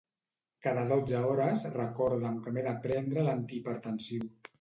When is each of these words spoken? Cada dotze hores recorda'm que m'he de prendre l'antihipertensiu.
Cada 0.67 0.85
dotze 0.91 1.19
hores 1.31 1.61
recorda'm 1.75 2.39
que 2.47 2.53
m'he 2.55 2.63
de 2.69 2.73
prendre 2.87 3.27
l'antihipertensiu. 3.29 4.27